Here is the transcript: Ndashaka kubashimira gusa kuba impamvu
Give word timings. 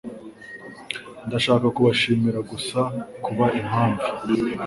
Ndashaka 1.27 1.65
kubashimira 1.75 2.39
gusa 2.51 2.79
kuba 3.25 3.45
impamvu 3.59 4.05